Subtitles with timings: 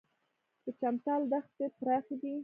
[0.63, 2.33] د چمتال دښتې پراخې دي